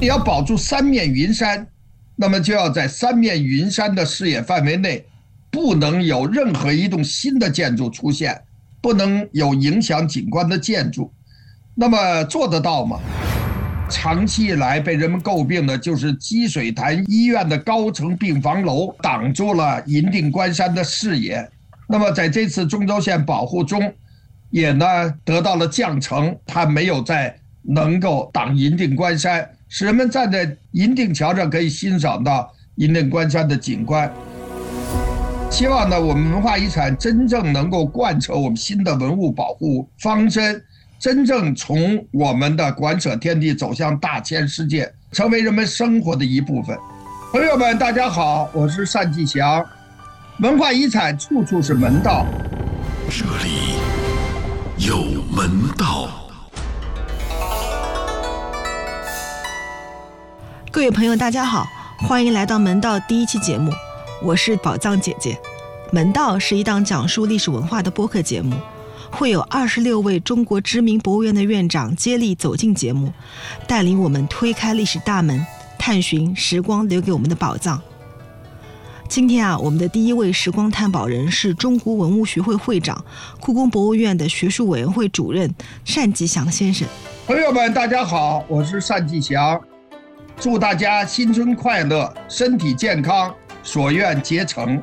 [0.00, 1.66] 你要保住三面云山，
[2.14, 5.04] 那么就要在三面云山的视野范围内，
[5.50, 8.40] 不能有任何一栋新的建筑出现，
[8.80, 11.12] 不能有影响景观的建筑。
[11.74, 13.00] 那么做得到吗？
[13.90, 21.48] 长期以来被人们诟病的就是积水潭医院的高层病房楼挡住了银锭关山的视野。
[21.88, 23.92] 那么在这次中轴线保护中，
[24.50, 34.10] 也呢得到了降层，它没有再能够挡银锭关山，使人们站在银锭桥上可以欣赏到银锭关山的景观。
[35.50, 40.62] 希望呢，我们文化遗产真正能够贯彻我们新的文物保护方针。
[40.98, 46.76] 真正从我们的馆舍天地走向大千世界，成为人们生活的一部分。
[47.30, 49.64] 朋友们，大家好，我是单霁翔。
[50.40, 52.26] 文化遗产处处是门道，
[53.08, 53.76] 这里
[54.76, 56.27] 有门道。
[60.70, 61.66] 各位朋友，大家好，
[61.98, 63.72] 欢迎来到门道第一期节目，
[64.22, 65.38] 我是宝藏姐姐。
[65.90, 68.54] 门道是一档讲述历史文化的播客节目。
[69.10, 73.10] 会有二十六位中国知名博物院的院长接力走进节目，
[73.66, 75.44] 带领我们推开历史大门，
[75.78, 77.80] 探寻时光留给我们的宝藏。
[79.08, 83.02] 今天啊，我们的第一位时光探宝人是中国文物学会会长、
[83.40, 85.52] 故宫博物院的学术委员会主任
[85.86, 86.86] 单霁翔先生。
[87.26, 89.58] 朋友们，大家好，我是单霁翔，
[90.40, 94.80] 祝大家新春快乐，身体健康，所愿皆成。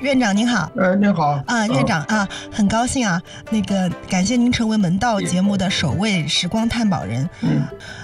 [0.00, 7.28] 院长您好，呃，您好啊，院长啊，很高兴啊，那个感谢您成为门道节目的首位时光探宝人。
[7.40, 7.62] 嗯，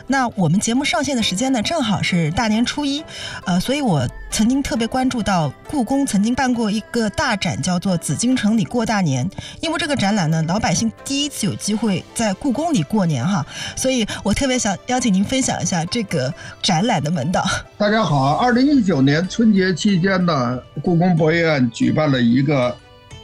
[0.08, 3.04] 那我们节目上线的时间呢，正好是大年初一，
[3.44, 4.06] 呃，所以我。
[4.30, 9.28] 曾经特别关注到故宫曾经办过一个大展，叫做《紫禁城里过大年》。
[9.60, 17.44] 因为这个展览呢，老百姓第一次有机会在故宫里过年哈，所以我特别想邀请您分享一下这个展览的门道。
[17.76, 22.76] 大家好，二零一九年春节期间呢，故宫博物院举办了一个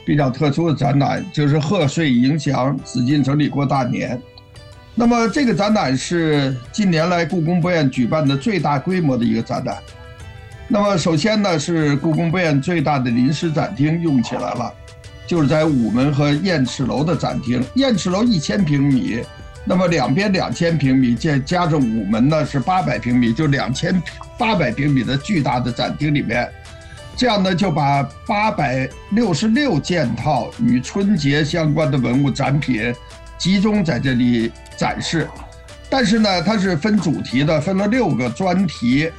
[0.05, 4.21] 比较特殊的展览，就是贺岁迎祥紫禁城里过大年。
[4.95, 9.77] 那么这个展览是近年来故宫博物院举办的最大规模的一个展览。
[10.67, 14.73] 那么首先呢，是故宫博物院最大的临时展厅用起来了，
[15.27, 17.63] 就是在午门和雁翅楼的展厅。
[17.75, 19.21] 雁翅楼一千平米，
[19.63, 24.01] 那么两边两千平米，加加上午门呢是八百平米，就两千
[24.39, 26.49] 八百平米的巨大的展厅里面，
[27.15, 32.91] 这样呢就把八百六十六件套与春节相关的文物展品
[33.37, 35.27] 集中在这里展示。
[35.91, 39.11] 但是呢，它是分主题的，分了六个专题。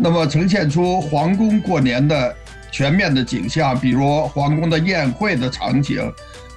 [0.00, 2.34] 那么呈现出皇宫过年的
[2.70, 6.00] 全面的景象，比如皇宫的宴会的场景，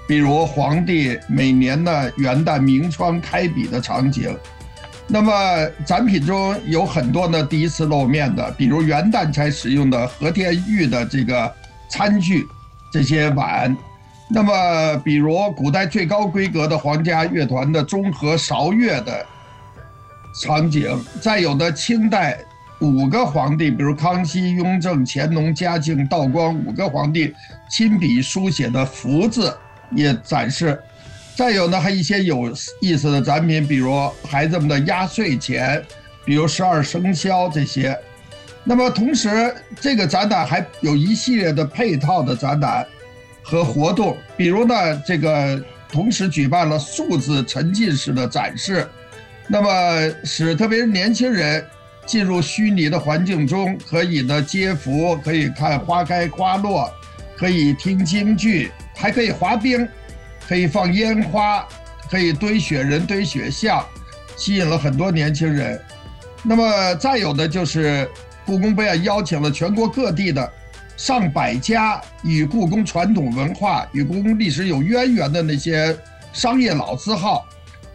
[0.07, 4.38] 比如皇帝每年的元旦明窗开笔的场景。
[5.07, 5.34] 那么
[5.85, 11.52] 展品中有很多呢第一次露面的，比如元旦才使用的和田玉的这个
[11.90, 12.47] 餐具，
[12.94, 13.75] 这些碗。
[14.29, 19.25] 那么比如古代最高规格的皇家乐团的中和韶乐的
[20.44, 22.38] 场景，再有的清代。
[22.81, 27.34] 五个皇帝，比如康熙、雍正、乾隆、嘉靖、道光五个皇帝
[27.69, 29.56] 亲笔书写的福字
[29.92, 30.80] 也展示。
[31.36, 35.81] 再有呢，还一些有意思的展品，比如孩子们的压岁钱，
[36.25, 37.96] 比如十二生肖这些。
[38.64, 42.86] 那么同时，这个展览还有一系列的配套的展览
[43.44, 48.88] 和活动，比如呢，这个同时举办了数字沉浸式的展示，
[49.47, 51.64] 那么使特别是年轻人。
[52.06, 56.92] 进入虚拟的环境中，可以呢接福，可以看花开花落，
[57.38, 59.88] 可以听京剧，还可以滑冰，
[60.48, 61.66] 可以放烟花，
[62.10, 63.86] 可以堆雪人、堆雪像，
[64.36, 65.80] 吸引了很多年轻人。
[66.44, 68.10] 那么再有的就是
[68.46, 70.52] 故宫博物院邀请了全国各地的
[70.98, 75.96] 上百家与故宫传统文化、与故宫历史有渊源的那些
[76.34, 77.46] 商业老字号。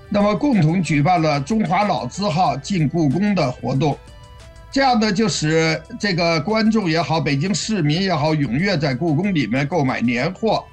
[0.09, 3.99] 那么，共同举办了中华老字号进故宫的活动，
[4.71, 10.65] 这样呢，就使这个观众也好，北京市民也好，踊跃在故宫里面购买年货，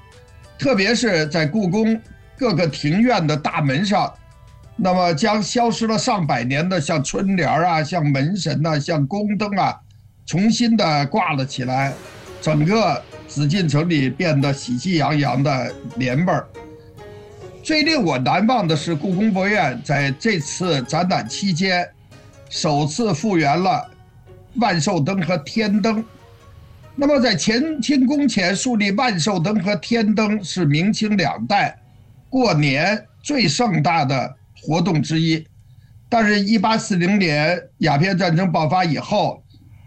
[0.60, 2.00] 特别是在故宫
[2.38, 4.14] 各个庭院的大门上，
[4.76, 9.76] 那么将消失了上百年的像春联啊、像门神呐、像宫灯啊，
[10.28, 11.92] 重新的挂了起来，
[12.40, 16.48] 整个紫禁城里变得喜气洋洋的年味儿。
[17.64, 21.88] 最令我难忘的是，故宫博物院在这次展览期间，
[22.50, 23.90] 首次复原了
[24.56, 26.04] 万寿灯和天灯。
[26.94, 31.80] 那么，在乾清宫前树立万寿灯和天灯是明清两代
[32.30, 35.48] 过年最盛大的活动之一。
[36.10, 39.42] 但是，一八四零年鸦片战争爆发以后，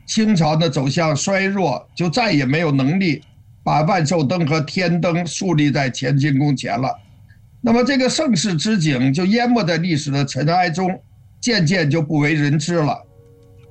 [0.06, 3.22] 清朝呢走向衰弱，就再也没有能力
[3.62, 6.98] 把万寿灯和天灯树立在乾清宫前了。
[7.66, 10.88] 那么，这个盛世之景就淹没在历史的尘埃中，
[11.40, 12.96] 渐渐就不为人知了。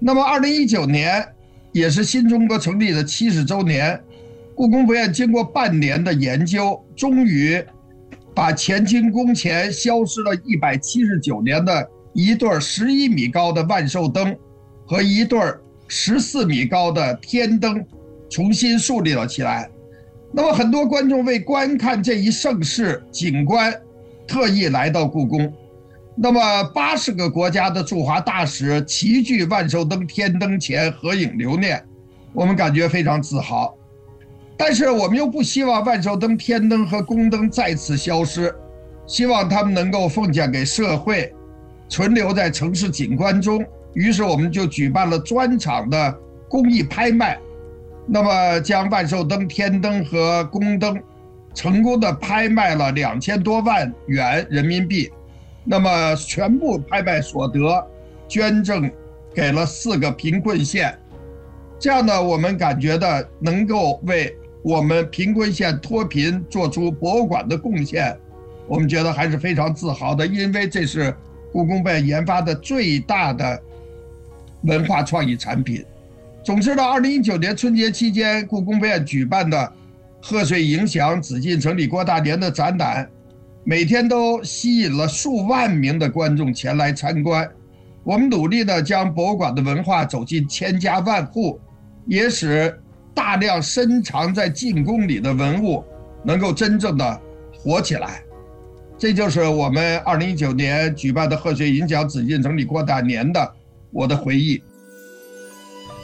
[0.02, 1.26] 那么，二零一九年
[1.72, 3.98] 也是新中国成立的七十周年，
[4.54, 7.64] 故宫博物院经过半年的研究，终于
[8.36, 11.90] 把乾清宫前消失了一百七十九年的。
[12.12, 14.34] 一对十一米高的万寿灯
[14.86, 15.38] 和一对
[15.88, 17.86] 十四米高的天灯
[18.30, 19.70] 重新树立了起来。
[20.34, 23.74] 那么，很多观众为观看这一盛世景观，
[24.28, 25.54] 特意来到故宫。
[26.16, 31.84] 那么，八十个国家的驻华大使齐聚万寿灯、天灯前合影留念，
[32.32, 33.76] 我们感觉非常自豪。
[34.58, 38.56] 但是，我们又不希望万寿灯、天灯和宫灯再次消失，
[39.06, 41.34] 希望他们能够奉献给社会。
[41.88, 43.64] 存留在城市景观中，
[43.94, 46.18] 于是我们就举办了专场的
[46.50, 47.38] 公益拍卖，
[48.08, 50.98] 那么将万寿灯、天灯和宫灯
[51.56, 55.10] 成功的拍卖了两千多万元人民币，
[55.64, 57.84] 那么全部拍卖所得
[58.28, 58.92] 捐赠
[59.34, 60.96] 给了四个贫困县，
[61.80, 68.16] 这样呢，我们感觉的能够为我们贫困县脱贫做出博物馆的贡献，
[68.68, 71.16] 我们觉得还是非常自豪的，因为这是。
[71.52, 73.64] 故宫博物院研发的最大的
[74.64, 75.86] 文化创意产品。
[76.44, 79.72] 总之呢，二零一九年春节期间，故宫博物院举办的
[80.28, 83.08] “贺岁影响，紫禁城里过大年”的展览，
[83.64, 87.48] 每天都吸引了数万名的观众前来参观。
[88.04, 91.62] 我们努力的将博物馆的文化走进千家万户，
[92.08, 92.76] 也使
[93.14, 95.84] 大量深藏在禁宫里的文物
[96.24, 97.22] 能够真正的
[97.56, 98.20] 活起来。
[98.98, 103.54] 这就是我们二零一九年举办的贺岁影响紫禁城里过大年的
[103.92, 104.60] 我的回忆。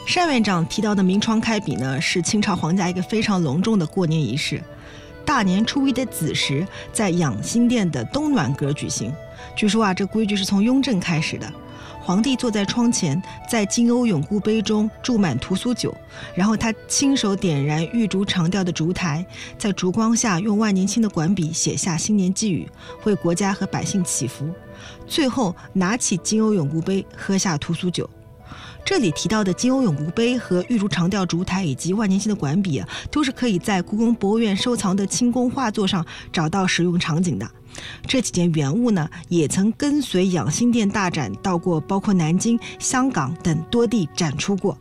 [0.06, 4.62] 单院长提到的明窗开笔呢，是清朝皇家一个非常隆重的过年仪式。
[5.26, 9.12] 大年初一的子时，在养心殿的东暖阁举行。
[9.56, 11.52] 据说啊，这规矩是从雍正开始的。
[12.02, 15.96] 皇帝坐在窗前，在金瓯永固杯中注满屠苏酒，
[16.36, 19.26] 然后他亲手点燃玉竹长调的烛台，
[19.58, 22.68] 在烛光下用万年青的管笔写下新年寄语，
[23.06, 24.50] 为国家和百姓祈福。
[25.08, 28.10] 最后拿起金瓯永固杯，喝下屠苏酒。
[28.84, 37.50] 这里提到的金瓯永固杯和玉竹长调烛台以及万年青的管笔，都是可以在故宫博物院收藏的清宫画作上找到使用场景的。
[38.06, 44.78] 这几件原物呢，也曾跟随养心殿大展到过包括南京、香港等多地展出过。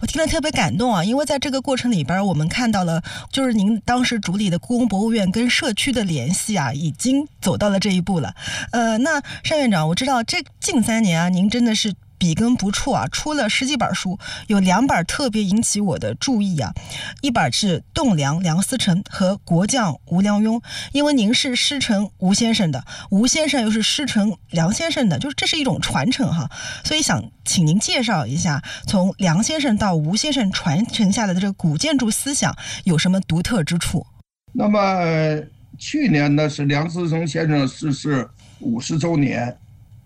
[0.00, 3.00] 我听了特别感动啊，因为在这个过程里边，我们看到了
[3.30, 8.34] 就是您当时主理的故宫博物院跟社区的联系啊，已经走到了这一步了。
[8.72, 11.94] 呃，那单院长，我知道这近三年啊，您真的是。
[12.22, 14.16] 笔耕不辍啊，出了十几本书，
[14.46, 16.72] 有两本特别引起我的注意啊，
[17.20, 26.48] 一本是《栋梁》梁思成和国将吴良镛，因为您是师承吴先生的，吴先生又是师承梁先生的，就是这是一种传承哈，
[26.84, 34.06] 所以想请您介绍一下，从梁先生到吴先生传承下来的这个古建筑思想有什么独特之处？
[34.52, 35.42] 那么
[35.76, 38.30] 去年呢是梁思成先生逝世
[38.60, 39.58] 五十周年。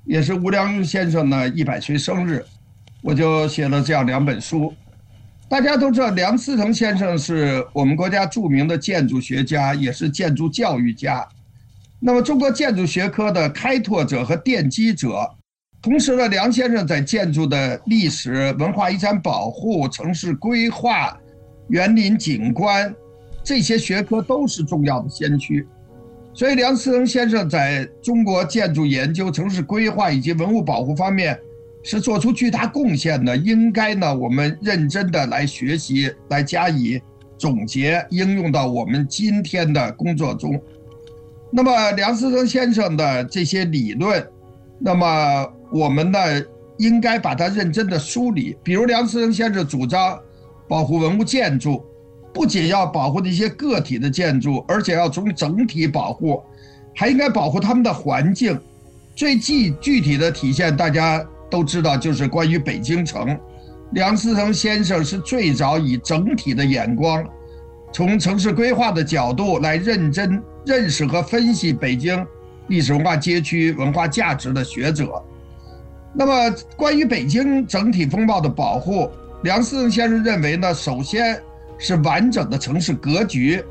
[0.06, 2.44] 也是吴良镛先生呢一百岁生日，
[3.02, 4.72] 我就写了这样两本书。
[5.48, 11.26] 大家都知道，梁思成先生是我们国家著名的建筑学家，也是建筑教育家。
[11.98, 15.28] 那么，中国建筑学科的开拓者和奠基者。
[15.82, 21.16] 同时呢，梁先生在建筑的历史文化遗产保护、城市规划、
[21.68, 22.92] 园林景观
[23.44, 25.66] 这些学科都是重要的先驱。
[26.36, 31.40] 所以，梁思成先生在中国建筑研究、城市规划以及文物保护方面
[31.82, 33.34] 是做出巨大贡献的。
[33.34, 37.00] 应该呢，我们认真的来学习，来加以
[37.38, 40.60] 总结，应用到我们今天的工作中。
[41.50, 44.22] 那么，梁思成先生的这些理论，
[44.78, 46.18] 那么我们呢，
[46.76, 48.54] 应该把它认真的梳理。
[48.62, 50.20] 比如，梁思成先生主张
[50.68, 51.82] 保护文物建筑。
[52.36, 56.42] 不仅要保护那些个体的建筑，而且要从整体保护，
[56.94, 58.60] 还应该保护他们的环境。
[59.14, 63.34] 最具具体的体现，大家都知道，就是关于北京城。
[63.92, 67.24] 梁思成先生是最早以整体的眼光，
[67.90, 72.22] 从城市规划的角度来认真认识和分析北京
[72.68, 75.10] 历史文化街区文化价值的学者。
[76.12, 79.10] 那么，关于北京整体风貌的保护，
[79.42, 81.40] 梁思成先生认为呢，首先。
[81.78, 83.62] 是完整的城市格局，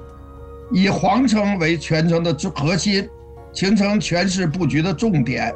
[0.71, 3.07] 以皇城为全城的核心，
[3.53, 5.53] 形成全市布局的重点。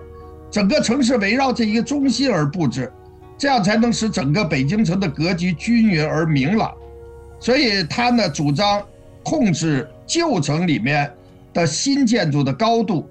[0.51, 2.91] 整个城市围绕这一个中心而布置，
[3.37, 6.73] 这样才能使整个北京城的格局均匀而明朗。
[7.39, 8.83] 所以他呢主张
[9.23, 11.11] 控制旧城里面
[11.53, 13.07] 的新建筑的高度，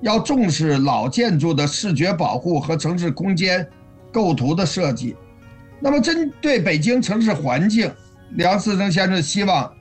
[0.00, 3.66] 要重视老建筑的视觉保护和城市空间
[4.10, 5.14] 构图的设计。
[5.78, 7.92] 那么针对北京城市环境，
[8.36, 9.72] 梁思成先生希望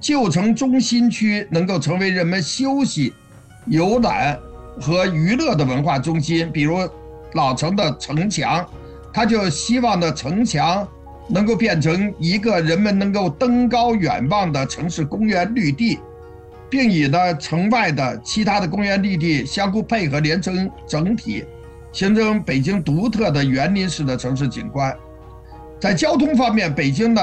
[0.00, 3.12] 旧城中心区能够成为人们休息、
[3.66, 4.38] 游览。
[4.80, 6.88] 和娱乐的文化中心，比如
[7.34, 8.64] 老城的城墙，
[9.12, 10.88] 他就希望的城墙
[11.28, 15.98] 能够变成一个人们能够登高远望的城市公园绿地，
[16.70, 21.44] 并以呢城外的其他的公园绿地相互配合连成整体，
[21.92, 24.96] 形成北京独特的园林式的城市景观。
[25.78, 27.20] 在交通方面，北京呢，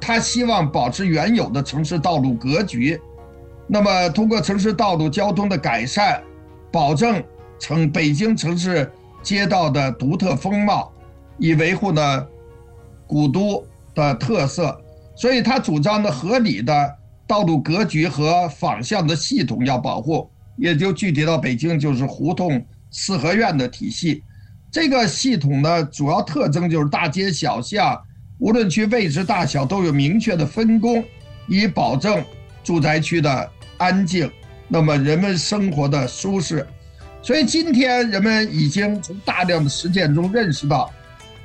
[0.00, 3.00] 他希望保持原有的城市道路格局，
[3.66, 6.22] 那么通过城市道路交通的改善。
[6.72, 7.22] 保证
[7.58, 8.90] 城北京城市
[9.22, 10.92] 街道的独特风貌，
[11.38, 12.26] 以维护呢
[13.06, 14.78] 古都的特色。
[15.14, 16.94] 所以他主张的合理的
[17.26, 24.22] 道路格局和方向的系统要保护，也就具体到北京就是胡同四合院的体系。
[24.70, 27.98] 这个系统呢，主要特征就是大街小巷，
[28.38, 31.02] 无论区位置大小都有明确的分工，
[31.48, 32.22] 以保证
[32.62, 34.30] 住宅区的安静。
[34.68, 36.66] 那么人们生活的舒适，
[37.22, 40.92] 所以今天人们已经从大量的实践中认识到，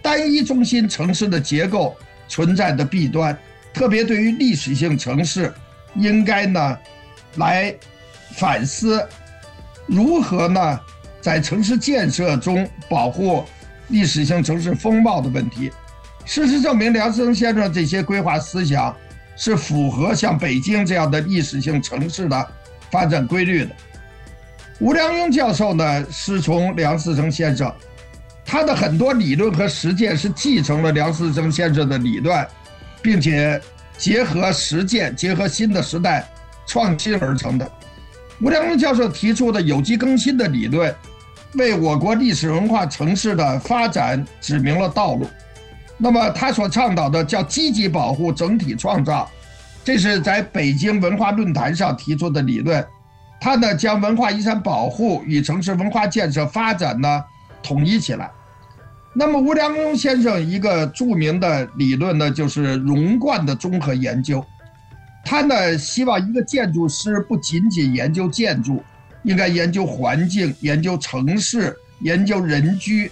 [0.02, 1.96] 单一中心城市的结构
[2.28, 3.38] 存在的弊端，
[3.74, 5.54] 特别对于历史性城市，
[5.96, 6.78] 应该呢，
[7.36, 7.74] 来
[8.32, 9.08] 反思
[9.86, 10.80] 如何呢，
[11.22, 13.46] 在城市建设中保护
[13.90, 15.72] 历史性城市风貌的问题。
[16.26, 18.96] 事实证明，梁思成先生这些规划思想
[19.36, 22.48] 是符合像北京这样的历史性城市的。
[22.92, 23.72] 发展规律的
[24.82, 27.74] 吴良镛教授呢，是从梁思成先生，
[28.44, 32.46] 他的很多理论和实践是继承了梁思成先生的理论，
[33.02, 33.62] 并且
[33.98, 36.28] 结合实践，结合新的时代
[36.68, 37.72] 创新而成的。
[38.42, 40.94] 吴良镛教授提出的有机更新的理论，
[41.54, 45.26] 为我国历史文化城市的发展指明了道路。
[46.04, 49.30] 那么他所倡导的叫积极保护、整体创造。
[49.84, 52.84] 这是在北京文化论坛上提出的理论，
[53.40, 57.24] 他呢将文化遗产保护与城市文化建设发展呢
[57.62, 58.30] 统一起来。
[59.14, 64.44] 那么吴良镛先生一个著名的理论呢，就是融贯的综合研究。
[65.24, 68.84] 他呢希望一个建筑师不仅仅研究建筑，
[69.24, 73.12] 应该研究环境、研究城市、研究人居，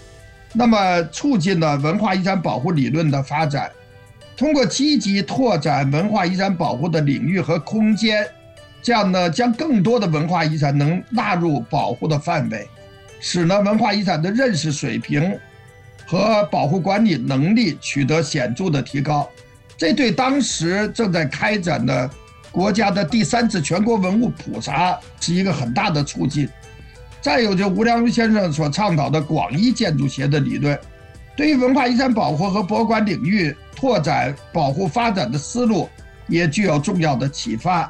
[0.53, 3.71] 那么促进了文化遗产保护理论的发展。
[4.35, 8.25] 通过积极拓展文化遗产保护的领域和空间，
[8.81, 12.65] 这样呢，将更多的文化遗产能纳入保护的范围，
[13.19, 15.37] 使呢文化遗产的认识水平
[16.05, 19.29] 和保护管理能力取得显著的提高。
[19.77, 22.09] 这对当时正在开展的
[22.49, 26.49] 国家的第三次全国文物普查是一个很大的促进。
[27.21, 30.77] 再有，就吴良镛先生所倡导的广义建筑学的理论，
[31.35, 33.55] 对于文化遗产保护和博物馆领域。
[33.75, 35.87] 拓展保护发展的思路
[36.27, 37.89] 也具有重要的启发。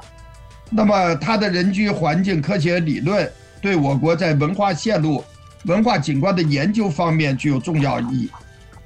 [0.70, 3.28] 那么，他的人居环境科学理论
[3.60, 5.24] 对我国在文化线路、
[5.64, 8.30] 文化景观的研究方面具有重要意义。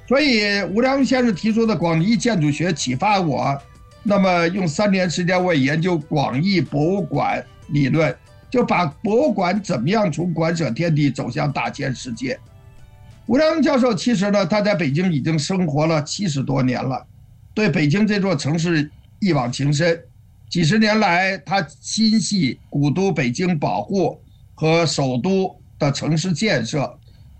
[0.08, 3.54] 所以，吴良镛先生提出的广义建筑学启发我。
[4.02, 8.16] 那么，用三年时间，我也研究广义博物馆理论，
[8.54, 12.38] 就把博物馆怎么样从馆舍天地走向大千世界。
[13.26, 17.04] 吴良教授其实呢，他在北京已经生活了七十多年了，
[17.52, 20.00] 对北京这座城市一往情深。
[20.48, 24.20] 几十年来，他心系古都北京保护
[24.54, 26.96] 和首都的城市建设，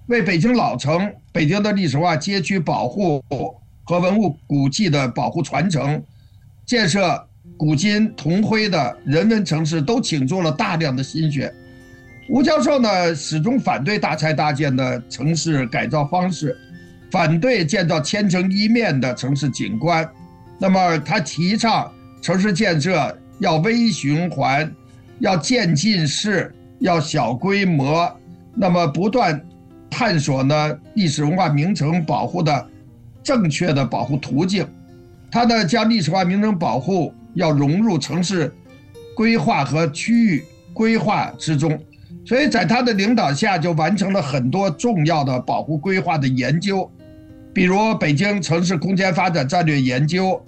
[0.07, 3.23] 为北京老城、北京的历史化街区保护
[3.85, 6.03] 和文物古迹的保护传承、
[6.67, 7.25] 建设
[7.57, 11.53] 古今同辉的人文城市，都倾注了大量的心血。
[12.29, 16.57] 吴教授呢，始终反对大拆大建的城市改造方式，
[17.11, 20.09] 反对建造千城一面的城市景观。
[20.59, 21.93] 那么，他提倡
[22.23, 24.71] 城市建设要微循环，
[25.21, 28.11] 要渐进式，要小规模。
[28.55, 29.41] 那么，不断
[29.91, 32.69] 探索呢历史文化名城保护的
[33.23, 34.67] 正确的保护途径。
[35.31, 38.55] 他呢，将历史文化名城保护要融入城市
[39.15, 41.79] 规划和区域规划之中。
[42.27, 46.91] 所以在他的领导下，就完成了很多重要的保护规划的研究，
[47.53, 50.43] 比如北京城市空间发展战略研究，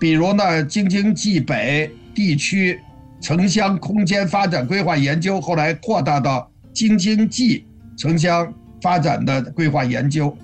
[0.00, 2.80] 比如呢京津冀北地区
[3.20, 7.66] 城乡空间发展规划研究，后来扩大到京津冀
[7.98, 10.34] 城乡发展的规划研究。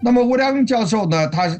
[0.00, 1.54] 那么吴良教授呢，他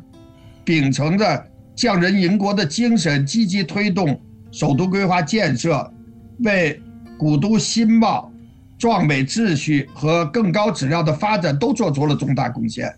[0.64, 4.20] 秉承着匠人营国的精神，积极推动
[4.52, 5.92] 首都规划建设，
[6.40, 6.80] 为
[7.18, 8.30] 古都新貌、
[8.78, 12.94] 壮美秩序和更高质量的发展都做出了重大贡献。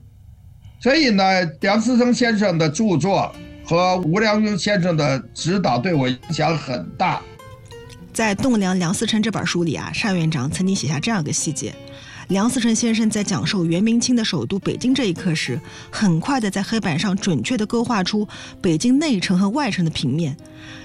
[0.78, 1.25] 所以呢，
[1.61, 7.21] 梁思成先生的著作和吴良镛先生的指导对我影响很大。
[8.12, 11.75] 在《栋梁梁思成》这本书里啊，单院长曾经写下这样一个细节：
[12.28, 15.61] 梁思成先生在讲授元明清的首都北京这一课时，
[15.92, 18.26] 很快的在黑板上准确的勾画出
[18.61, 20.37] 北京内城和外城的平面，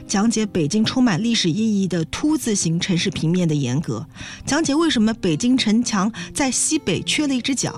[0.08, 4.06] 讲解北京充满历史意义的凸字形城市平面的严格，
[4.46, 7.74] 讲解为什么北京城墙在西北缺了一只角。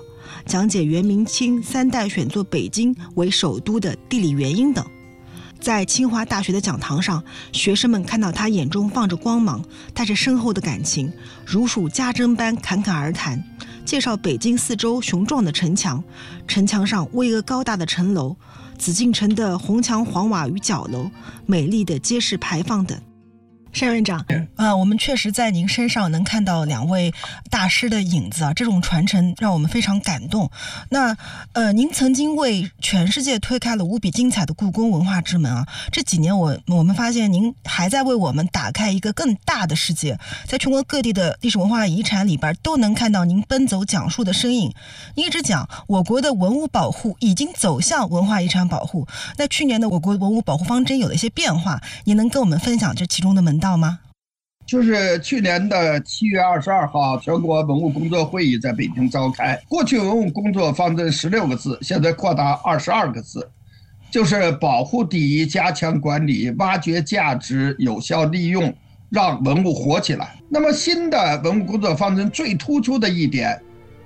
[0.46, 4.86] 讲解元明清三代选作北京为首都的地理原因等，
[5.58, 11.10] 在清华大学的讲堂上，学生们看到他眼中放着光芒，带着深厚的感情，
[11.46, 13.42] 如数家珍般侃侃而谈，
[13.86, 16.04] 介绍北京四周雄壮的城墙，
[16.48, 18.36] 城墙上巍峨高大的城楼，
[18.78, 21.12] 紫禁城的红墙黄瓦与角楼，
[21.46, 22.98] 美丽的街市牌坊等。
[23.82, 24.26] 单院长，
[24.56, 27.12] 啊，我们确实在您身上能看到两位
[27.50, 30.50] 大师的影子啊，这种传承让我们非常感动。
[30.90, 31.18] 那，
[31.54, 35.68] 呃，您曾经为全世界推开了无比精彩的故宫文化之门啊。
[35.92, 44.72] 这几年，我我们发现您还在为我们打开一个更大的世界，在全国各地的历史文化遗产里边都能看到您奔走讲述的身影。
[45.16, 53.63] 您一直讲我国的文物保护已经走向文化遗产保护，那去年的我国文物保护方针有了一些变化，您能跟我们分享这其中的门？
[53.64, 53.98] 到吗？
[54.68, 59.58] 就是去年的七月二十二号，全国文物工作会议在北京召开。
[59.70, 63.50] 过去文物工作方针十六个字，现在扩大二十二个字，
[64.12, 68.74] 就是保护第一，加强管理，挖掘价值，有效利用，
[69.10, 70.36] 让文物活起来。
[70.50, 73.58] 那么新的文物工作方针最突出的一点，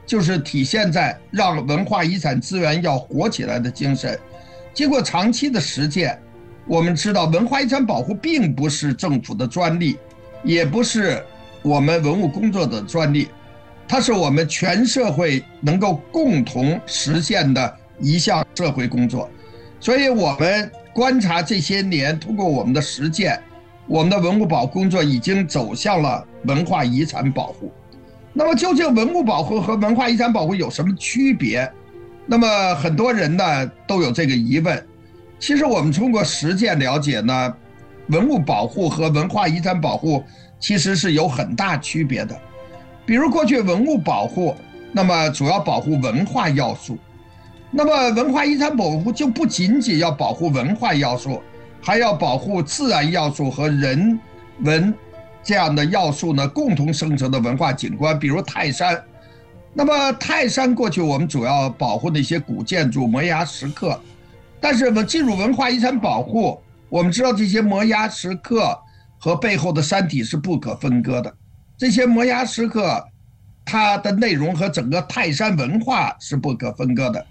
[0.06, 4.20] 就是体现在让文化遗产资源要活起来的精神。
[4.72, 6.20] 经过长期的实践。
[6.68, 9.98] 我们知道，文化遗产保护并不是政府的专利，
[10.44, 11.24] 也不是
[11.62, 13.30] 我们文物工作的专利，
[13.88, 19.30] 它是我们全社会能够共同实现的一项社会工作。
[19.80, 23.40] 所以，我们观察这些年，通过我们的实践，
[23.88, 27.72] 我们的文物保护工作已经走向了文化遗产保护。
[28.34, 31.72] 那么，究竟文物保护和文化遗产保护有什么区别？
[32.26, 34.86] 那么，很多人呢都有这个疑问。
[35.40, 37.54] 其实我们通过实践了解呢，
[38.08, 40.24] 文物保护和文化遗产保护
[40.60, 42.36] 其实是有很大区别的。
[43.06, 44.56] 比如过去文物保护，
[44.92, 46.98] 那么主要保护文化要素，
[47.72, 51.42] 那么文化遗产保护就不仅仅要保护文化要素，
[51.82, 54.20] 还要保护自然要素和人
[54.62, 54.94] 文
[55.44, 59.02] 这样的要素呢共同生成的文化景观，比如泰山。
[59.74, 63.98] 那么泰山过去我们主要保护那些古建筑、摩崖石刻。
[64.60, 68.78] 但是我们进入文化遗产保护，我们知道这些摩崖石刻
[69.20, 71.34] 和背后的山体是不可分割的。
[71.78, 73.04] 这些摩崖石刻，
[73.64, 77.24] 它的内容和整个泰山文化是不可分割的。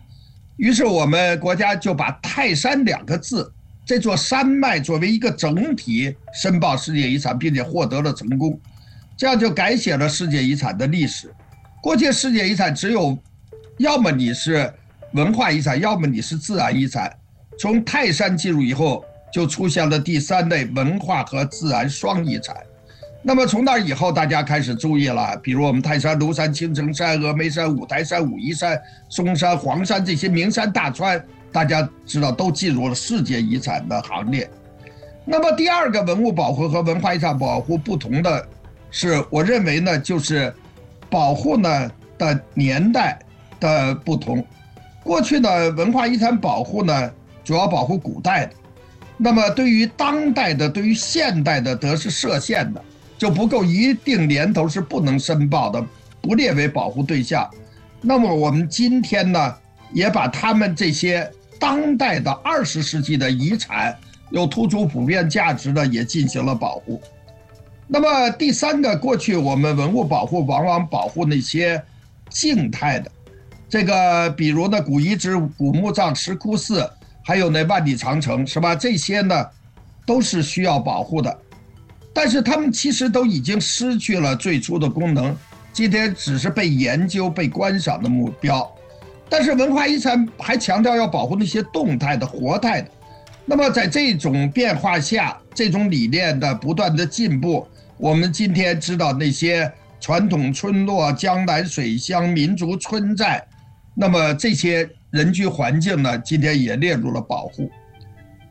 [0.57, 3.53] 于是我们国家就把“泰山”两个字，
[3.85, 8.59] 这座山脉作为一个整体申报世界遗产，并且获得了成功，
[9.17, 11.35] 这样就改写了世界遗产的历史。
[11.83, 13.19] 过去世界遗产只有，
[13.79, 14.73] 要么你是。
[15.17, 17.11] 文化遗产，要么你是自然遗产。
[17.59, 19.03] 从泰山进入以后，
[19.33, 22.55] 就出现了第三类文化和自然双遗产。
[23.23, 34.49] 那么从那以后，大家开始注意了，比如我们泰山、庐山、青城山、峨眉山、五台山、武夷山、嵩山、黄山这些名山大川，大家知道都进入了世界遗产的行列。
[35.25, 38.47] 那么第二个文物保护和文化遗产保护不同的
[38.91, 40.55] 是，我认为呢，就是
[41.09, 43.19] 保护呢的年代
[43.59, 44.47] 的不同。
[45.07, 47.11] 过去的文化遗产保护呢，
[47.45, 48.53] 主要保护古代的，
[49.17, 52.83] 那么对于当代的、对于现代的，则是设限的，
[53.17, 55.81] 就不够一定年头是不能申报的，
[56.21, 57.49] 不列为保护对象。
[58.01, 59.55] 那么我们今天呢，
[59.93, 63.97] 也把他们这些当代的二十世纪的遗产，
[64.31, 67.01] 有突出普遍价值的，也进行了保护。
[67.87, 71.81] 那么第三个，过去我们文物保护往往保护那些
[72.29, 73.09] 静态的。
[73.79, 76.91] 这个，比如呢，古遗址、古墓葬、石窟寺，
[77.23, 78.75] 还有那万里长城，是吧？
[78.75, 79.47] 这些呢，
[80.07, 81.39] 都是需要保护的。
[82.15, 85.37] 但是他们其实都已经失去了最初的功能，
[85.75, 88.67] 今天只是被研究、被观赏的目标。
[89.29, 92.91] 但是文化遗产还强调要保护那些动态的、活态的。
[93.45, 99.71] 那么在这种变化下，这种理念的不断的进步，我们今天知道那些。
[99.99, 103.43] 传统村落、江南水乡、民族村寨，
[103.99, 107.71] 那么这些人居环境呢，今天也列入了保护。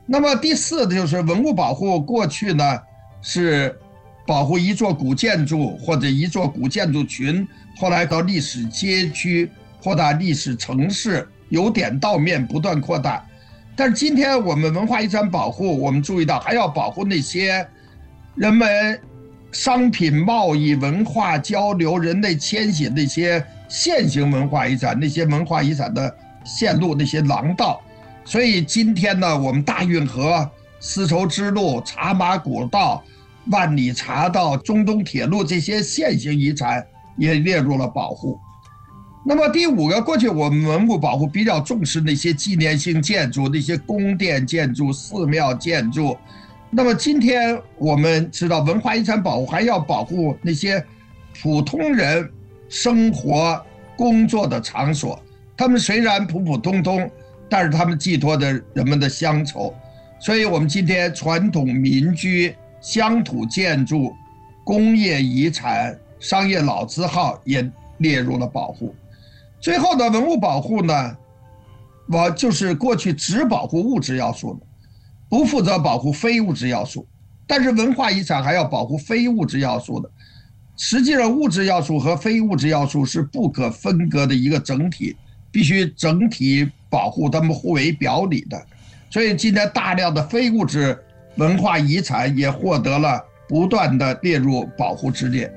[0.08, 2.80] 那么第四的就是文物保护，过去呢
[3.22, 3.80] 是
[4.26, 9.50] 保护一座古建筑或者一座古建筑群，后来到历史街区
[9.84, 13.24] 扩大历史城市，由点到面不断扩大。
[13.76, 17.68] 但是今天我们文化遗产保护，我们注意到还要保护那些
[18.34, 19.00] 人们
[19.52, 27.82] 商品贸易、文化交流、人类迁徙那些现行文化遗产、那些文化遗产的线路、那些廊道。
[28.24, 30.50] 所以今天呢，我们大运河、
[30.80, 33.04] 丝绸之路、茶马古道、
[33.52, 36.86] 万里茶道、中东铁路这些现行遗产
[37.18, 38.40] 也列入了保护。
[39.28, 46.16] 那么第五个，过去我们文物保护比较重视那些纪念性建筑、那些宫殿建筑、寺庙建筑。
[46.70, 50.84] 那么今天我们知道，文化遗产保护还要保护那些
[51.42, 52.30] 普通人
[52.70, 53.64] 生活、
[53.96, 55.20] 工作的场所。
[55.58, 57.10] 他们虽然普普通通，
[57.50, 59.74] 但是他们寄托着人们的乡愁。
[60.20, 64.14] 所以我们今天传统民居、乡土建筑、
[64.64, 68.96] 工业遗产、商业老字号也列入了保护。
[69.60, 71.18] 最后的文物保护呢，
[72.08, 74.66] 我就是过去只保护物质要素的，
[75.30, 77.08] 不负责保护非物质要素。
[77.48, 80.10] 但是文化遗产还要保护非物质要素的。
[80.78, 85.16] 实际上，物质要素和非物质要素是不可分割的一个整体，
[85.52, 88.62] 必须整体保护，它们互为表里的。
[89.10, 90.98] 所以今天大量的非物质
[91.36, 95.50] 文化遗产也获得了不断的列入保护之列。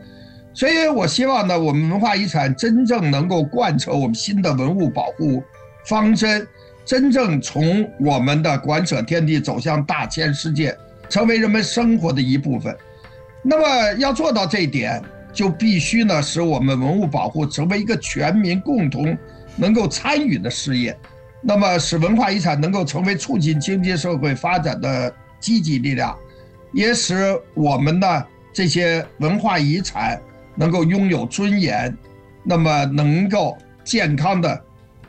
[0.54, 5.42] 所以，我希望呢，我们文化遗产真正能够贯彻我们新的文物保护
[5.86, 6.46] 方针，
[6.84, 10.76] 真正从我们的馆舍天地走向大千世界，
[11.08, 12.76] 成为人们生活的一部分。
[13.50, 19.16] 那么，要做到这一点，就必须呢，使我们文物保护成为一个全民共同
[19.56, 20.94] 能够参与的事业。
[21.40, 26.14] 那么，使文化遗产能够成为促进经济社会发展的积极力量，
[26.74, 30.20] 也使我们的这些文化遗产。
[30.60, 31.96] 能够拥有尊严，
[32.42, 34.60] 那么能够健康的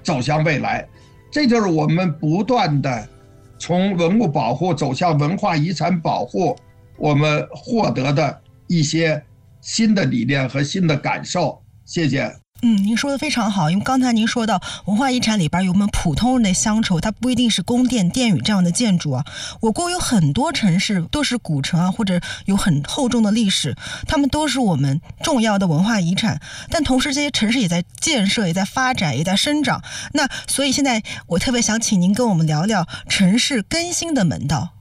[0.03, 0.87] 走向未来，
[1.31, 3.09] 这就是我们不断的
[3.57, 6.55] 从文物保护走向文化遗产保护，
[6.99, 9.23] 我们获得的一些
[9.61, 11.61] 新的理念和新的感受。
[11.85, 12.35] 谢谢。
[12.61, 19.25] 嗯，您说的非常好，因为刚才您说到文化遗产里边有我们普通人的乡愁，它不一定是宫殿、殿宇这样的建筑啊。
[19.61, 26.41] 我国有很多城市都是古城啊，或者有很厚重的历史，他们都是我们重要的文化遗产。
[26.69, 29.81] 但同时，这些城市也在建设，也在发展，也在生长。
[30.11, 34.71] 那所以现在我特别想请您跟我们聊聊城市更新的门道。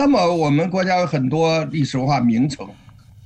[0.00, 2.66] 那么我们国家有很多历史文化名城，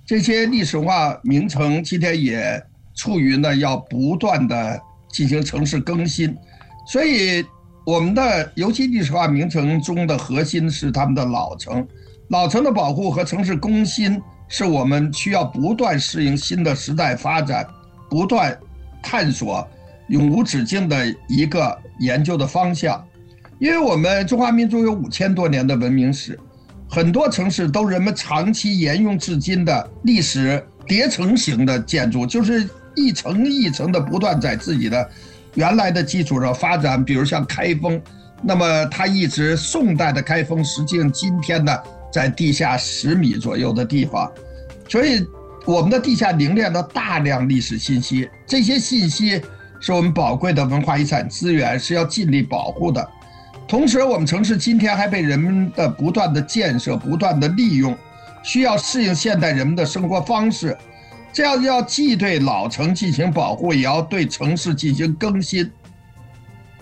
[0.04, 2.60] 这些历史文化名城今天也。
[2.96, 6.32] 处于呢要不断的进行城市更新，
[6.86, 7.44] 所以
[7.84, 11.84] 我们的尤其历史文化名城中的核心是他们的老城，
[12.28, 17.66] 老城的保护和城市更新是我们需要不断适应新的时代发展，
[18.08, 18.56] 不断
[19.02, 19.66] 探索
[20.06, 23.04] 永无止境的一个研究的方向。
[23.58, 26.38] 因为我们中华民族有五千多年的文明史，
[26.94, 32.68] 很多城市都人们长期沿用至今的历史叠层型的建筑，就是。
[32.96, 35.10] 一层一层的不断在自己的
[35.54, 38.00] 原来的基础上发展，比如像开封，
[38.40, 41.76] 那么它一直宋代的开封，实际上今天呢
[42.12, 44.30] 在地下十米左右的地方，
[44.88, 45.26] 所以
[45.66, 49.42] 我们的地下凝练了大量历史信息，这些信息
[49.80, 53.04] 是我们宝贵的文化遗产资源，是要尽力保护的。
[53.66, 57.96] 同时，我们城市今天还被人们的不断的建设、不断的利用，
[58.42, 60.76] 需要适应现代人们的生活方式。
[61.32, 65.68] 这样要既对老城进行保护，也要对城市进行更新。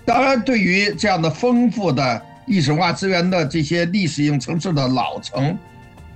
[0.04, 5.56] 当然，对于这样的丰富的历史文化资源的这些历史性城市的老城，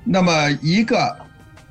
[0.05, 1.16] 那么一个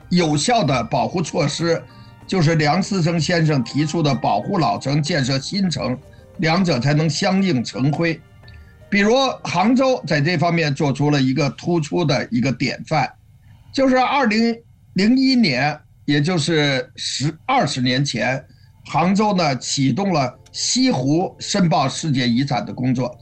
[0.10, 1.80] 有效的保护措施，
[2.26, 5.96] 就是梁思成先生提出的“保护老城，建设新城”，
[6.40, 8.20] 两者才能相映成辉。
[8.90, 13.12] 比如杭州在这方面做出了一个突出的一个典范，
[13.74, 14.56] 就是二零
[14.94, 15.80] 零一年。
[16.06, 18.46] 也就是十二十年前，
[18.86, 23.18] 杭州呢启动了西湖申报世界遗产的工作。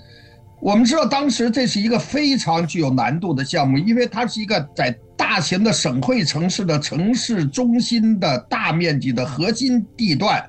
[0.59, 10.45] 我们知道，当时这是一个非常具有难度的项目，因为它是一个在大型的省会城市的城市中心的大面积的核心地段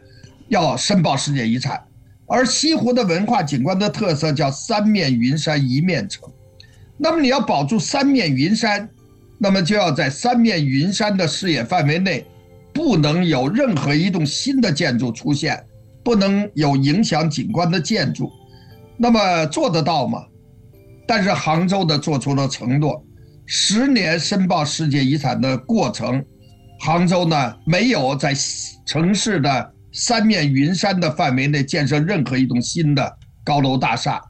[0.49, 1.81] 要申报世界遗产。
[2.27, 6.29] 而西湖的文化景观的特色叫三面云山一面城，
[6.97, 8.89] 那么你要保住三面云山。
[9.37, 12.25] 那么就要在三面云山的视野范围内，
[12.73, 15.63] 不能有任何一栋新的建筑出现，
[16.05, 18.31] 不能有影响景观的建筑。
[18.97, 20.25] 那么做得到吗？
[21.07, 23.05] 但是杭州的做出了承诺，
[23.45, 26.25] 十年申报世界遗产的过程，
[26.79, 28.33] 杭州呢没有在
[28.87, 34.21] 城市的三面云山的范围内建设任何一栋新的高楼大厦。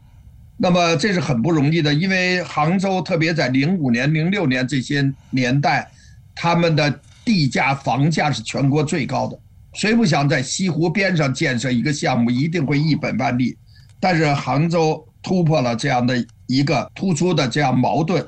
[0.57, 5.91] 那么这是很不容易的，因为杭州特别在零五年、零六年这些年代，
[6.35, 9.37] 他们的地价、房价是全国最高的。
[9.73, 13.57] 谁不想在西湖边上建设一个项目，一定会一本万利。
[13.99, 18.25] 但是杭州突破了这样的一个突出的这样矛盾，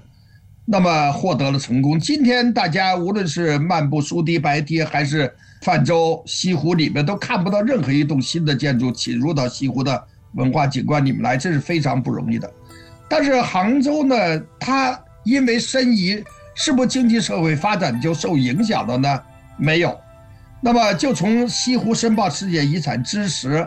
[0.65, 2.01] 那么获得了成功。
[2.01, 10.07] 今天大家无论是漫步苏堤白堤，还是泛舟西湖里面，都看不到任何一栋新的建筑侵入到西湖的。
[10.33, 12.53] 文化景观，里面来这是非常不容易的。
[13.09, 14.15] 但是杭州呢，
[14.61, 16.23] 它因为申遗，
[16.55, 19.23] 是不是经济社会发展就受影响了呢？
[19.57, 19.99] 没有。
[20.61, 23.67] 那么就从西湖申报世界遗产之时，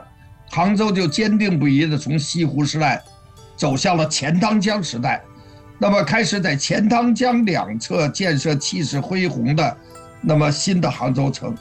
[0.52, 3.02] 杭州就坚定不移地从西湖时代
[3.56, 5.20] 走向了钱塘江时代。
[5.80, 9.78] 那么开始在钱塘江两侧建设气势恢宏的
[10.22, 11.56] 那么新的杭州城。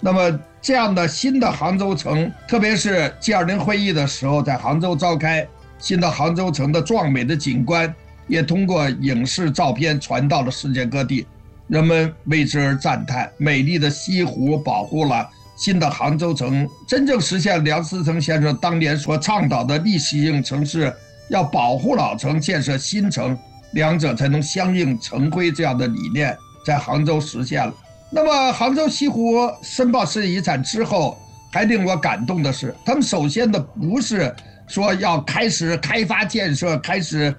[0.00, 0.40] 那么。
[0.62, 7.92] 这样的新的杭州城，特别是 G20 会议的时候，在杭州召开，新的杭州城的壮美的景观，
[8.26, 11.26] 也通过影视照片传到了世界各地，
[11.66, 13.32] 人们为之而赞叹。
[13.38, 20.94] 美丽的西湖保护了新的杭州城，真正实现梁思成先生当年所倡导的历史性城市
[21.30, 23.34] 要保护老城，建设新城，
[23.72, 25.50] 两者才能相映成辉。
[25.50, 26.36] 这样的理念
[26.66, 27.72] 在杭州实现了。
[28.12, 31.16] 那么，杭州西湖申报世界遗产之后，
[31.52, 34.34] 还令我感动的是，他们首先的不是
[34.66, 37.32] 说要开始开发建设、开始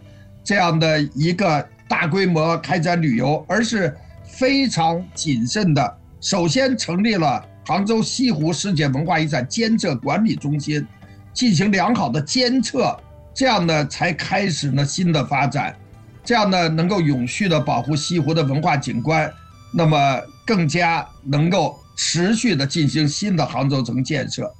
[0.46, 10.88] 这样的一个大规模开展旅游，而是非常谨慎的，首先成立了杭州西湖世界文化遗产监测管理中心，
[11.34, 12.98] 进行良好的监测，
[13.34, 15.76] 这样呢才开始呢新的发展，
[16.24, 19.30] 这样呢能够永续的保护西湖的文化景观。
[19.74, 24.52] 那么更加能够持续的进行新的杭州城建设，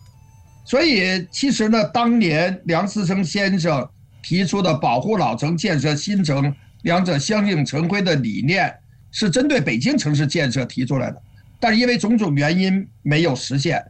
[0.64, 3.88] 所以其实呢，当年梁思成先生
[4.22, 8.72] 提出的保护老城、建设新城，两者相映成辉的理念，
[9.12, 11.22] 是针对北京城市建设提出来的，
[11.60, 13.84] 但是因为种种原因没有实现。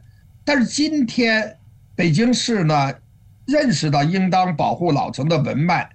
[0.44, 1.56] 但是今天
[1.94, 2.92] 北京市呢，
[3.46, 5.88] 认识到应当保护老城的文脉，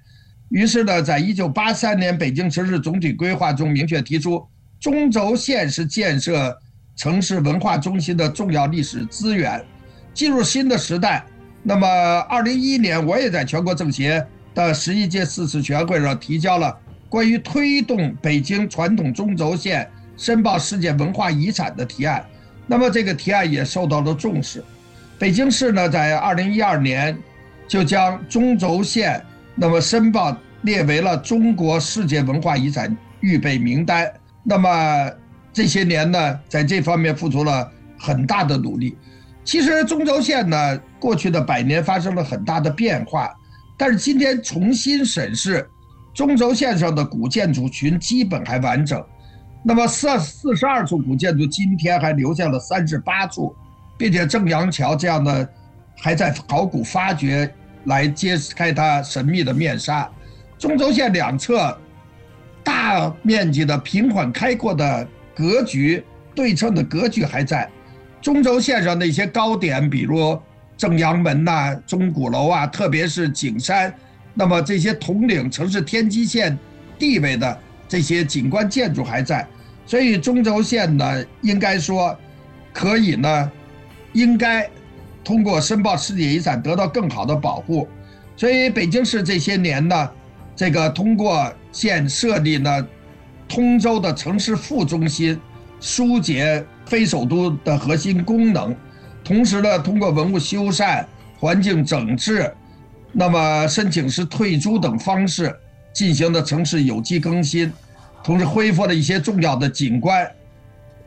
[0.49, 4.47] 于是呢，在一九八三年北京城市总体规划中明确提出。
[4.79, 6.57] 中轴线是建设
[6.95, 9.63] 城市文化中心的重要历史资源。
[10.13, 11.23] 进入新的时代，
[11.61, 11.87] 那么
[12.21, 16.75] 二零一一年，我也在全国政协的十一届四次全会上提交了
[17.07, 19.87] 关于推动北京传统中轴线
[20.17, 22.25] 申报世界文化遗产的提案。
[22.65, 24.63] 那么这个提案也受到了重视。
[25.19, 27.17] 北京市呢，在二零一二年
[27.67, 29.23] 就将中轴线
[29.55, 34.11] 那么申报列为了中国世界文化遗产预备名单。
[34.49, 35.11] 那么
[35.51, 38.97] 这些年呢，在这方面付出了很大的努力。
[39.43, 43.29] 其实中轴线呢，过去的百年发生了很大的变化，
[43.77, 45.69] 但是今天重新审视，
[46.13, 49.03] 中轴线上的古建筑群基本还完整。
[49.65, 53.53] 那么四四十二处古建筑，今天还留下了三十八处，
[53.97, 55.45] 并且正阳桥这样的
[55.97, 60.09] 还在考古发掘来揭开它神秘的面纱。
[60.57, 61.77] 中轴线两侧。
[62.67, 66.03] 大面积的平缓开阔的格局，
[66.35, 67.65] 对称的格局还在。
[68.21, 70.37] 中轴线上的一些高点，比如
[70.75, 73.93] 正阳门呐、钟鼓楼啊，特别是景山，
[74.33, 76.59] 那么这些统领城市天际线
[76.99, 79.47] 地位的这些景观建筑还在。
[79.85, 82.13] 所以中轴线呢，应该说
[82.73, 83.49] 可以呢，
[84.11, 84.69] 应该
[85.23, 87.87] 通过申报世界遗产得到更好的保护。
[88.35, 90.11] 所以北京市这些年呢。
[90.57, 92.87] 这个通过建设立呢，
[93.47, 95.39] 通州的城市副中心，
[95.79, 98.75] 疏解非首都的核心功能，
[99.23, 101.05] 同时呢，通过文物修缮、
[101.39, 102.51] 环境整治，
[103.11, 105.55] 那么申请是退租等方式
[105.93, 107.71] 进行的城市有机更新，
[108.23, 110.27] 同时恢复了一些重要的景观。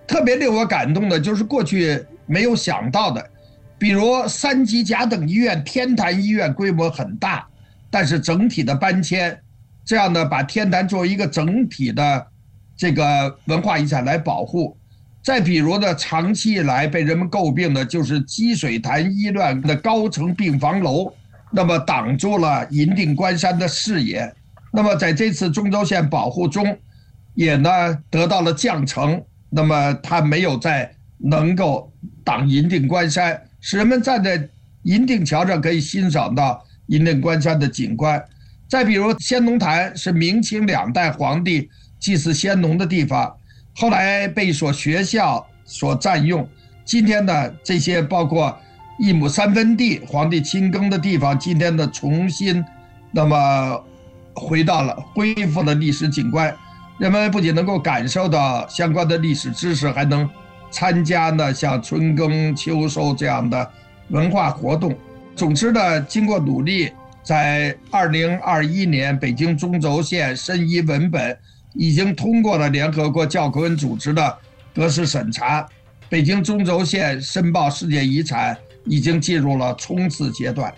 [0.07, 3.31] 特别令我感动的就是过去没有想到的，
[3.81, 7.45] 比如三级甲等医院天坛医院规模很大。
[7.91, 9.39] 但是整体的搬迁，
[9.85, 12.27] 这样呢，把天坛作为一个整体的
[12.77, 14.77] 这个文化遗产来保护。
[15.23, 21.13] 再比如呢，长期以来被人们诟病的就是积水潭医院的高层病房楼，
[21.51, 24.33] 那么挡住了银锭关山的视野。
[24.73, 26.79] 那么在这次中轴线保护中，
[27.35, 29.23] 也呢得到了降层。
[29.51, 31.93] 那么它没有在能够
[32.25, 34.49] 挡银锭关山，使人们站在
[34.85, 38.23] 银锭桥上可以欣赏到银锭关山的景观。
[38.69, 43.35] 再比如先农坛是明清两代皇帝祭祀先农的地方，
[43.75, 46.49] 后来被一所学校所占用。
[46.85, 48.57] 今天呢，这些包括
[48.99, 52.65] 一亩三分地皇帝亲耕的地方，今天的重新
[53.11, 53.85] 那么
[54.35, 56.55] 回到了恢复了历史景观。
[56.99, 60.29] 人们不仅能够感受到相关的历史知识，还能
[60.71, 63.69] 参加呢像春耕秋收这样的
[64.09, 64.97] 文化活动。
[65.41, 71.35] 总之呢，经过努力，在二零二一年，北京中轴线申遗文本
[71.73, 74.37] 已经通过了联合国教科文组织的
[74.75, 75.67] 格式审查，
[76.11, 80.71] 北京中轴线申报世界遗产已经进入了冲刺阶段。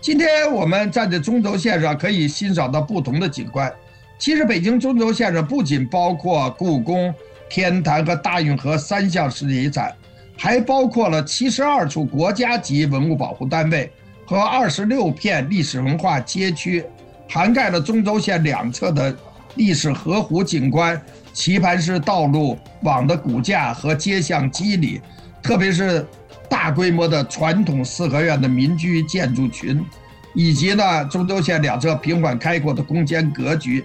[0.00, 3.72] 今天我们站在中轴线上，可以欣赏到不同的景观。
[4.18, 7.14] 其实，北京中轴线上不仅包括故宫、
[7.48, 9.94] 天坛和大运河三项世界遗产，
[10.36, 13.88] 还包括了七十二处国家级文物保护单位
[14.30, 16.84] 和二十六片历史文化街区，
[17.28, 19.12] 涵盖了中轴线两侧的
[19.56, 25.00] 历史河湖景观、棋盘式道路网的骨架和街巷肌理，
[25.42, 26.06] 特别是
[26.48, 29.84] 大规模的传统四合院的民居建筑群，
[30.32, 33.84] 以及呢中轴线两侧平缓开阔的空间格局。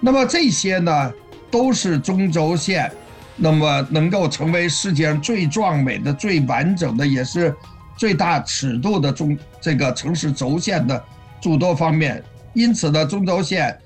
[0.00, 1.12] 那么这些呢，
[1.48, 2.90] 都是中轴线，
[3.36, 7.54] 那么能够成为世界上最壮美的、最完整的，也是
[8.00, 11.04] 最大尺度的中这个城市轴线的
[11.38, 12.24] 诸多方面。
[12.54, 13.78] 因此呢，中轴线，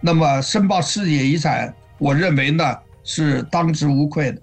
[0.00, 2.64] 那么申报世界遗产，我认为呢
[3.02, 4.40] 是当之无愧的。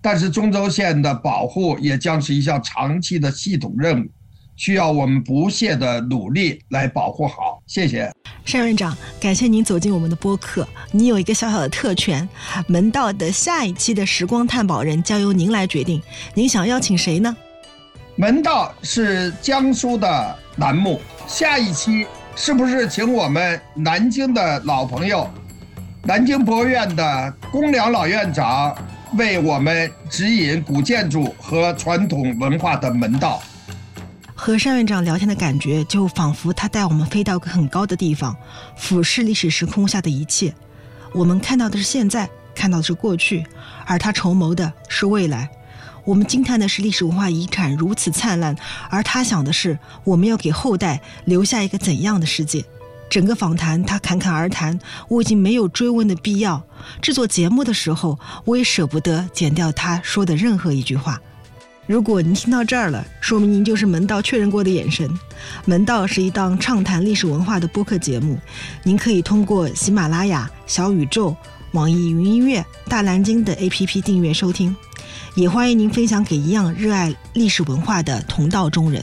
[0.00, 4.06] 但是中轴线的保护也将是一项长期的系统任务。
[4.54, 7.60] 需要我们不懈的努力来保护好。
[7.66, 8.12] 谢谢，
[8.52, 10.68] 单院长，感谢您走进我们的播客。
[10.92, 12.28] 你有一个小小的特权，
[12.68, 16.00] 门道的下一期的时光探宝人将由您来决定。
[16.34, 17.36] 您想邀请谁呢？
[18.20, 22.06] 门道是江苏的栏目，下一期
[22.36, 25.26] 是不是请我们南京的老朋友，
[26.02, 28.76] 南京博物院的龚良老院长
[29.14, 33.40] 为我们指引古建筑和传统文化的门道？
[34.34, 38.36] 和单院长聊天的感觉，就仿佛他带我们飞到个很高的地方，
[38.76, 40.54] 俯视历史时空下的一切。
[41.14, 43.46] 我们看到的是现在，看到的是过去，
[43.86, 45.48] 而他筹谋的是未来。
[46.04, 48.56] 我们惊叹的是历史文化遗产如此灿烂，
[48.88, 52.64] 而他想的是我们要给后代留下一个怎样的世界。
[53.08, 56.62] 整个访谈他侃侃而谈，我已经没有追问的必要。
[57.02, 61.20] 制作节目的时候，我也舍不得剪掉他说的任何一句话。
[61.88, 65.10] 如果您听到这儿了，说明您就是门道确认过的眼神。
[65.64, 68.38] 门道是一档畅谈历史文化的播客节目，
[68.84, 71.36] 您可以通过喜马拉雅、小宇宙、
[71.72, 74.76] 网易云音乐、大蓝鲸的 APP 订阅收听，
[75.40, 79.02] 也欢迎您分享给一样热爱历史文化的同道中人。